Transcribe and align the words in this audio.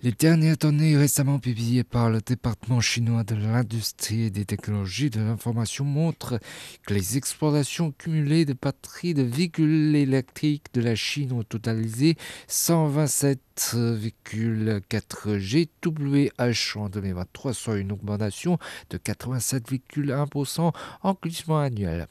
Les 0.00 0.12
dernières 0.12 0.56
données 0.56 0.96
récemment 0.96 1.40
publiées 1.40 1.82
par 1.82 2.08
le 2.08 2.20
département 2.20 2.80
chinois 2.80 3.24
de 3.24 3.34
l'industrie 3.34 4.22
et 4.22 4.30
des 4.30 4.44
technologies 4.44 5.10
de 5.10 5.18
l'information 5.18 5.84
montrent 5.84 6.38
que 6.86 6.94
les 6.94 7.16
exploitations 7.16 7.90
cumulées 7.90 8.44
de 8.44 8.52
batteries 8.52 9.14
de 9.14 9.24
véhicules 9.24 9.96
électriques 9.96 10.72
de 10.72 10.82
la 10.82 10.94
Chine 10.94 11.32
ont 11.32 11.42
totalisé 11.42 12.16
127,4 12.48 15.36
GWh 15.36 16.78
en 16.78 16.88
2023, 16.88 17.52
soit 17.52 17.78
une 17.78 17.90
augmentation 17.90 18.56
de 18.90 18.98
87,1% 18.98 20.72
en 21.02 21.18
glissement 21.20 21.58
annuel. 21.58 22.06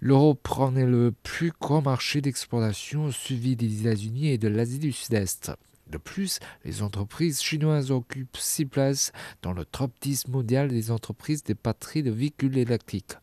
L'Europe 0.00 0.48
en 0.56 0.74
est 0.76 0.86
le 0.86 1.12
plus 1.22 1.52
grand 1.60 1.82
marché 1.82 2.22
d'exportation, 2.22 3.12
suivi 3.12 3.54
des 3.54 3.82
États-Unis 3.82 4.28
et 4.28 4.38
de 4.38 4.48
l'Asie 4.48 4.78
du 4.78 4.92
Sud-Est. 4.92 5.52
De 5.88 5.98
plus, 5.98 6.38
les 6.64 6.82
entreprises 6.82 7.42
chinoises 7.42 7.90
occupent 7.90 8.36
six 8.36 8.66
places 8.66 9.12
dans 9.42 9.52
le 9.52 9.64
top 9.64 9.92
10 10.00 10.28
mondial 10.28 10.68
des 10.68 10.90
entreprises 10.90 11.42
des 11.42 11.54
batteries 11.54 12.02
de 12.02 12.10
véhicules 12.10 12.56
électriques. 12.56 13.16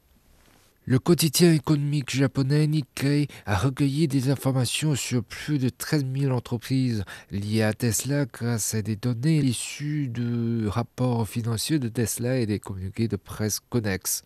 Le 0.91 0.98
quotidien 0.98 1.53
économique 1.53 2.09
japonais 2.09 2.66
Nikkei 2.66 3.27
a 3.45 3.55
recueilli 3.55 4.07
des 4.07 4.31
informations 4.31 4.95
sur 4.95 5.23
plus 5.23 5.59
de 5.59 5.70
13 5.70 6.03
000 6.17 6.35
entreprises 6.35 7.03
liées 7.30 7.61
à 7.61 7.73
Tesla 7.73 8.25
grâce 8.25 8.73
à 8.73 8.81
des 8.81 8.95
données 8.95 9.38
issues 9.38 10.07
de 10.07 10.66
rapports 10.66 11.27
financiers 11.27 11.77
de 11.77 11.89
Tesla 11.89 12.39
et 12.39 12.47
des 12.47 12.57
communiqués 12.57 13.07
de 13.07 13.17
presse 13.17 13.59
connexes. 13.59 14.23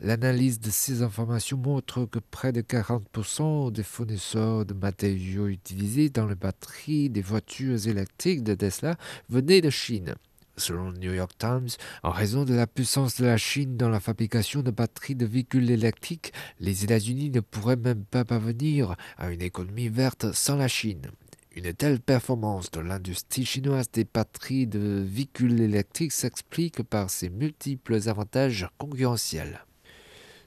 L'analyse 0.00 0.60
de 0.60 0.70
ces 0.70 1.02
informations 1.02 1.56
montre 1.56 2.04
que 2.04 2.20
près 2.20 2.52
de 2.52 2.60
40% 2.60 3.72
des 3.72 3.82
fournisseurs 3.82 4.64
de 4.66 4.74
matériaux 4.74 5.48
utilisés 5.48 6.10
dans 6.10 6.26
les 6.28 6.36
batteries 6.36 7.10
des 7.10 7.22
voitures 7.22 7.88
électriques 7.88 8.44
de 8.44 8.54
Tesla 8.54 8.96
venaient 9.28 9.62
de 9.62 9.70
Chine. 9.70 10.14
Selon 10.58 10.90
le 10.90 10.98
New 10.98 11.14
York 11.14 11.32
Times, 11.38 11.68
en 12.02 12.10
raison 12.10 12.44
de 12.44 12.52
la 12.52 12.66
puissance 12.66 13.20
de 13.20 13.24
la 13.24 13.36
Chine 13.36 13.76
dans 13.76 13.88
la 13.88 14.00
fabrication 14.00 14.62
de 14.62 14.72
batteries 14.72 15.14
de 15.14 15.24
véhicules 15.24 15.70
électriques, 15.70 16.32
les 16.58 16.84
États-Unis 16.84 17.30
ne 17.30 17.40
pourraient 17.40 17.76
même 17.76 18.04
pas 18.04 18.24
parvenir 18.24 18.96
à 19.16 19.30
une 19.30 19.42
économie 19.42 19.88
verte 19.88 20.32
sans 20.32 20.56
la 20.56 20.68
Chine. 20.68 21.10
Une 21.54 21.72
telle 21.72 22.00
performance 22.00 22.70
de 22.70 22.80
l'industrie 22.80 23.44
chinoise 23.44 23.90
des 23.92 24.04
batteries 24.04 24.66
de 24.66 25.04
véhicules 25.06 25.60
électriques 25.60 26.12
s'explique 26.12 26.82
par 26.82 27.08
ses 27.08 27.30
multiples 27.30 28.08
avantages 28.08 28.68
concurrentiels. 28.78 29.64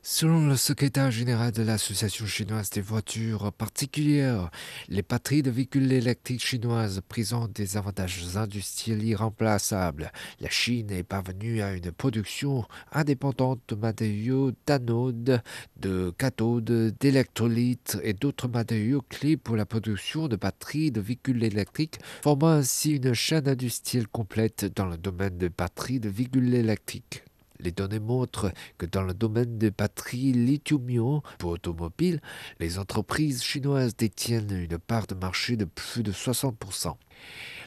Selon 0.03 0.47
le 0.47 0.55
secrétaire 0.55 1.11
général 1.11 1.51
de 1.51 1.61
l'Association 1.61 2.25
chinoise 2.25 2.71
des 2.71 2.81
voitures 2.81 3.53
particulières, 3.53 4.49
les 4.89 5.03
batteries 5.03 5.43
de 5.43 5.51
véhicules 5.51 5.91
électriques 5.91 6.43
chinoises 6.43 7.01
présentent 7.07 7.53
des 7.53 7.77
avantages 7.77 8.35
industriels 8.35 9.03
irremplaçables. 9.03 10.11
La 10.39 10.49
Chine 10.49 10.89
est 10.89 11.03
parvenue 11.03 11.61
à 11.61 11.73
une 11.73 11.91
production 11.91 12.65
indépendante 12.91 13.61
de 13.67 13.75
matériaux 13.75 14.51
d'anodes, 14.65 15.43
de 15.79 16.11
cathodes, 16.17 16.95
d'électrolytes 16.99 17.99
et 18.01 18.13
d'autres 18.13 18.47
matériaux 18.47 19.03
clés 19.07 19.37
pour 19.37 19.55
la 19.55 19.67
production 19.67 20.27
de 20.27 20.35
batteries 20.35 20.89
de 20.89 20.99
véhicules 20.99 21.43
électriques, 21.43 21.99
formant 22.23 22.47
ainsi 22.47 22.93
une 22.93 23.13
chaîne 23.13 23.47
industrielle 23.47 24.07
complète 24.07 24.65
dans 24.75 24.87
le 24.87 24.97
domaine 24.97 25.37
des 25.37 25.49
batteries 25.49 25.99
de 25.99 26.09
véhicules 26.09 26.55
électriques. 26.55 27.23
Les 27.63 27.71
données 27.71 27.99
montrent 27.99 28.51
que 28.77 28.85
dans 28.85 29.03
le 29.03 29.13
domaine 29.13 29.57
des 29.57 29.71
batteries 29.71 30.33
lithium-ion 30.33 31.21
pour 31.37 31.51
automobiles, 31.51 32.19
les 32.59 32.79
entreprises 32.79 33.43
chinoises 33.43 33.95
détiennent 33.95 34.51
une 34.51 34.77
part 34.77 35.07
de 35.07 35.15
marché 35.15 35.55
de 35.55 35.65
plus 35.65 36.03
de 36.03 36.11
60%. 36.11 36.95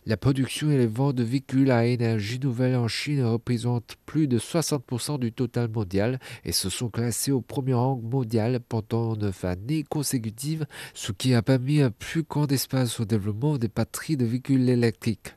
La 0.07 0.17
production 0.17 0.71
et 0.71 0.77
les 0.77 0.87
ventes 0.87 1.15
de 1.17 1.23
véhicules 1.23 1.71
à 1.71 1.87
énergie 1.87 2.39
nouvelle 2.39 2.77
en 2.77 2.89
Chine 2.89 3.25
représentent 3.25 3.97
plus 4.05 4.29
de 4.29 4.39
60% 4.39 5.19
du 5.19 5.33
total 5.33 5.71
mondial 5.71 6.19
et 6.45 6.53
se 6.53 6.69
sont 6.69 6.91
classés 6.91 7.33
au 7.33 7.41
premier 7.41 7.75
rang 7.75 8.01
mondial 8.03 8.61
pendant 8.61 9.17
neuf 9.17 9.45
années 9.45 9.83
consécutives, 9.83 10.67
ce 10.93 11.13
qui 11.13 11.35
a 11.35 11.43
permis 11.43 11.81
un 11.81 11.91
plus 11.91 12.23
grand 12.23 12.51
espace 12.53 13.01
au 13.01 13.05
développement 13.05 13.57
des 13.57 13.69
batteries 13.69 14.17
de 14.17 14.27
véhicules 14.27 14.69
électriques. 14.69 15.35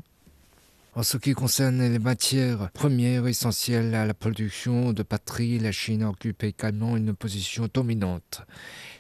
En 0.98 1.04
ce 1.04 1.18
qui 1.18 1.34
concerne 1.34 1.88
les 1.88 2.00
matières 2.00 2.72
premières 2.72 3.28
essentielles 3.28 3.94
à 3.94 4.08
la 4.08 4.16
production 4.16 4.94
de 4.94 5.04
batteries, 5.04 5.60
la 5.60 5.72
Chine 5.72 6.04
occupe 6.04 6.44
également 6.44 6.98
une 6.98 7.16
position 7.16 7.70
dominante. 7.72 8.42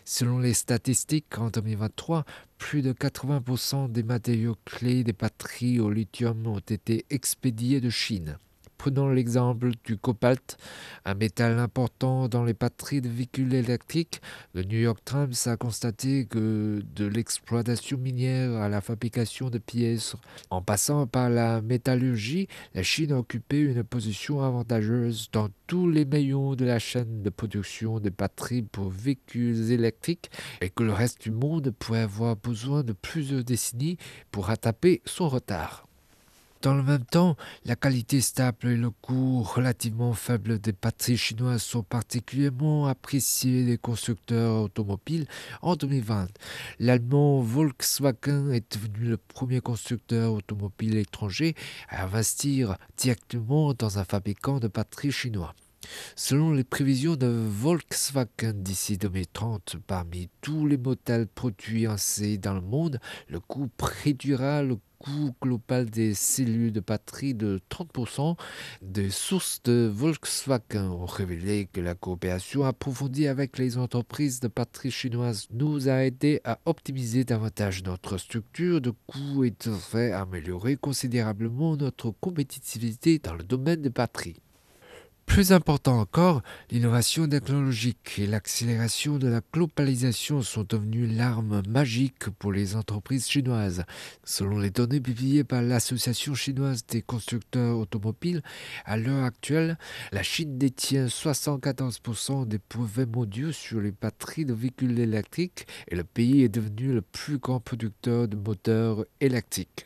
Selon 0.06 0.38
les 0.38 0.54
statistiques, 0.54 1.40
en 1.40 1.50
2023, 1.50 2.24
plus 2.60 2.84
de 2.84 2.94
80% 2.94 3.92
des 3.92 4.04
matériaux 4.04 4.58
clés 4.64 5.04
des 5.04 5.14
batteries 5.14 5.80
au 5.80 5.90
lithium 5.90 6.46
ont 6.46 6.60
été 6.60 7.04
expédiés 7.10 7.82
de 7.82 7.90
Chine. 7.90 8.38
Prenons 8.78 9.10
l'exemple 9.10 9.72
du 9.84 9.98
cobalt, 9.98 10.58
un 11.04 11.16
métal 11.16 11.58
important 11.60 12.28
dans 12.28 12.44
les 12.44 12.54
batteries 12.54 13.02
de 13.02 13.10
véhicules 13.10 13.54
électriques. 13.54 14.22
Le 14.54 14.64
New 14.64 14.78
York 14.78 15.00
Times 15.04 15.34
a 15.46 15.58
constaté 15.58 16.26
que 16.26 16.82
de 16.96 17.06
l'exploitation 17.06 17.98
minière 17.98 18.56
à 18.56 18.70
la 18.70 18.82
fabrication 18.82 19.50
de 19.50 19.58
pièces, 19.58 20.16
en 20.52 20.62
passant 20.62 21.08
par 21.08 21.30
la 21.30 21.62
métallurgie, 21.62 22.48
la 22.76 22.84
Chine 22.84 23.14
a 23.14 23.18
occupé 23.18 23.62
une 23.62 23.84
position 23.84 24.42
avantageuse 24.42 25.30
dans 25.32 25.50
tous 25.66 25.90
les 25.90 26.06
maillons 26.06 26.56
de 26.56 26.66
la 26.66 26.80
chaîne 26.80 27.24
de 27.24 27.30
production 27.30 28.00
de 28.00 28.10
batteries 28.10 28.62
pour 28.62 28.90
véhicules 28.90 29.72
électriques 29.72 30.30
et 30.62 30.70
que 30.70 30.84
le 30.84 30.94
reste 30.94 31.22
du 31.22 31.32
monde 31.32 31.72
pourrait 31.72 32.02
avoir 32.02 32.36
besoin 32.36 32.84
de 32.84 32.94
plusieurs 32.94 33.44
décennies 33.44 33.98
pour 34.32 34.46
rattraper 34.46 35.02
son 35.06 35.30
retard. 35.30 35.87
Dans 36.62 36.74
le 36.74 36.82
même 36.82 37.06
temps, 37.06 37.36
la 37.66 37.76
qualité 37.76 38.20
stable 38.20 38.70
et 38.70 38.76
le 38.76 38.90
coût 38.90 39.44
relativement 39.44 40.14
faible 40.14 40.60
des 40.60 40.72
batteries 40.72 41.18
chinoises 41.18 41.62
sont 41.62 41.84
particulièrement 41.84 42.88
appréciés 42.88 43.64
des 43.64 43.78
constructeurs 43.78 44.64
automobiles 44.64 45.28
en 45.62 45.76
2020. 45.76 46.28
L'allemand 46.80 47.42
Volkswagen 47.42 48.52
est 48.52 48.76
devenu 48.76 49.10
le 49.10 49.18
premier 49.18 49.62
constructeur 49.62 50.34
automobile 50.34 50.98
étranger 50.98 51.56
à 51.90 52.06
investir 52.06 52.78
directement 52.98 53.74
dans 53.74 54.00
un 54.00 54.04
fabricant 54.04 54.60
de 54.60 54.68
batteries 54.68 55.12
chinois. 55.12 55.54
Selon 56.16 56.52
les 56.52 56.64
prévisions 56.64 57.16
de 57.16 57.28
Volkswagen 57.28 58.54
d'ici 58.54 58.98
2030, 58.98 59.78
parmi 59.86 60.30
tous 60.42 60.66
les 60.66 60.78
modèles 60.78 61.28
produits 61.28 61.88
en 61.88 61.98
C 61.98 62.38
dans 62.38 62.54
le 62.54 62.62
monde, 62.62 63.00
le 63.28 63.40
coût 63.40 63.70
réduira 63.80 64.64
le 64.64 64.78
coût 65.00 65.36
global 65.42 65.90
des 65.90 66.14
cellules 66.14 66.72
de 66.72 66.80
batterie 66.80 67.34
de 67.34 67.60
30%. 67.70 68.36
Des 68.82 69.10
sources 69.10 69.62
de 69.64 69.92
Volkswagen 69.94 70.90
ont 70.90 71.06
révélé 71.06 71.70
que 71.72 71.82
la 71.82 71.96
coopération 71.96 72.64
approfondie 72.64 73.28
avec 73.28 73.58
les 73.58 73.78
entreprises 73.78 74.40
de 74.40 74.48
batterie 74.48 74.92
chinoises 74.92 75.48
nous 75.52 75.88
a 75.88 76.04
aidé 76.04 76.42
à 76.44 76.60
optimiser 76.66 77.24
davantage 77.24 77.84
notre 77.84 78.18
structure 78.18 78.82
de 78.82 78.92
coûts 79.06 79.44
et 79.44 79.54
devrait 79.64 80.12
améliorer 80.12 80.78
considérablement 80.78 81.78
notre 81.78 82.12
compétitivité 82.12 83.20
dans 83.20 83.36
le 83.36 83.44
domaine 83.44 83.82
des 83.82 83.90
batteries. 83.90 84.42
Plus 85.28 85.52
important 85.52 86.00
encore, 86.00 86.42
l'innovation 86.72 87.28
technologique 87.28 88.18
et 88.18 88.26
l'accélération 88.26 89.20
de 89.20 89.28
la 89.28 89.42
globalisation 89.54 90.42
sont 90.42 90.64
devenues 90.68 91.06
l'arme 91.06 91.62
magique 91.70 92.30
pour 92.40 92.52
les 92.52 92.76
entreprises 92.76 93.28
chinoises. 93.28 93.84
Selon 94.24 94.58
les 94.58 94.72
données 94.72 95.02
publiées 95.02 95.44
par 95.44 95.62
l'Association 95.62 96.34
chinoise 96.34 96.88
des 96.88 97.04
constructeurs 97.04 97.78
automobiles, 97.78 98.42
à 98.86 98.98
l'heure 98.98 99.26
actuelle, 99.26 99.78
la 100.12 100.24
Chine 100.24 100.58
détient 100.58 101.06
74% 101.06 102.48
des 102.48 102.60
brevets 102.68 103.06
mondiaux 103.06 103.52
sur 103.52 103.80
les 103.80 103.92
batteries 103.92 104.46
de 104.46 104.54
véhicules 104.54 104.98
électriques 104.98 105.68
et 105.90 105.96
le 105.96 106.04
pays 106.04 106.42
est 106.42 106.50
devenu 106.50 106.94
le 106.94 107.02
plus 107.04 107.38
grand 107.38 107.60
producteur 107.60 108.28
de 108.28 108.38
moteurs 108.38 109.06
électriques. 109.22 109.86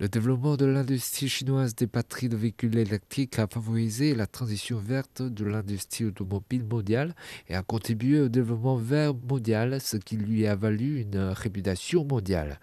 Le 0.00 0.08
développement 0.08 0.56
de 0.56 0.64
l'industrie 0.64 1.28
chinoise 1.28 1.76
des 1.76 1.86
batteries 1.86 2.28
de 2.28 2.36
véhicules 2.36 2.76
électriques 2.76 3.38
a 3.38 3.46
favorisé 3.46 4.16
la 4.16 4.26
transition 4.26 4.76
verte 4.76 5.22
de 5.22 5.44
l'industrie 5.44 6.06
automobile 6.06 6.64
mondiale 6.64 7.14
et 7.48 7.54
a 7.54 7.62
contribué 7.62 8.20
au 8.20 8.28
développement 8.28 8.74
vert 8.74 9.14
mondial, 9.14 9.80
ce 9.80 9.96
qui 9.96 10.16
lui 10.16 10.48
a 10.48 10.56
valu 10.56 11.00
une 11.00 11.18
réputation 11.18 12.04
mondiale. 12.04 12.58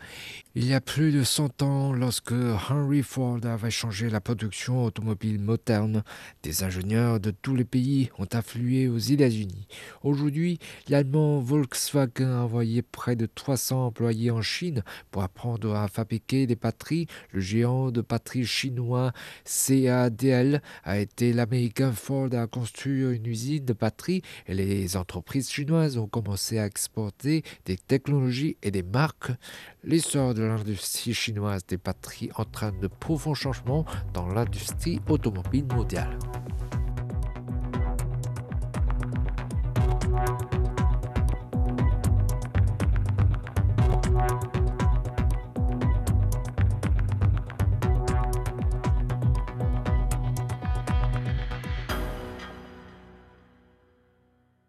Il 0.55 0.65
y 0.65 0.73
a 0.73 0.81
plus 0.81 1.13
de 1.13 1.23
100 1.23 1.61
ans, 1.61 1.93
lorsque 1.93 2.33
Henry 2.33 3.01
Ford 3.01 3.39
avait 3.45 3.71
changé 3.71 4.09
la 4.09 4.19
production 4.19 4.83
automobile 4.83 5.39
moderne, 5.39 6.03
des 6.43 6.63
ingénieurs 6.63 7.21
de 7.21 7.31
tous 7.31 7.55
les 7.55 7.63
pays 7.63 8.09
ont 8.19 8.27
afflué 8.33 8.89
aux 8.89 8.97
États-Unis. 8.97 9.67
Aujourd'hui, 10.03 10.59
l'allemand 10.89 11.39
Volkswagen 11.39 12.29
a 12.29 12.43
envoyé 12.43 12.81
près 12.81 13.15
de 13.15 13.25
300 13.25 13.85
employés 13.85 14.31
en 14.31 14.41
Chine 14.41 14.83
pour 15.11 15.23
apprendre 15.23 15.73
à 15.75 15.87
fabriquer 15.87 16.45
des 16.45 16.57
batteries 16.57 17.07
Le 17.31 17.39
géant 17.39 17.91
de 17.91 18.01
patrie 18.01 18.45
chinois 18.45 19.11
CADL 19.45 20.61
a 20.83 20.99
été 20.99 21.33
l'américain 21.33 21.91
Ford 21.91 22.29
à 22.33 22.47
construire 22.47 23.11
une 23.11 23.25
usine 23.25 23.65
de 23.65 23.73
batterie 23.73 24.21
et 24.47 24.53
les 24.53 24.97
entreprises 24.97 25.49
chinoises 25.49 25.97
ont 25.97 26.07
commencé 26.07 26.59
à 26.59 26.65
exporter 26.65 27.43
des 27.65 27.77
technologies 27.77 28.57
et 28.63 28.71
des 28.71 28.83
marques. 28.83 29.31
L'essor 29.83 30.33
de 30.33 30.43
l'industrie 30.43 31.13
chinoise 31.13 31.65
des 31.65 31.77
batteries 31.77 32.29
entraîne 32.35 32.79
de 32.79 32.87
profonds 32.87 33.33
changements 33.33 33.85
dans 34.13 34.27
l'industrie 34.27 34.99
automobile 35.07 35.65
mondiale. 35.65 36.17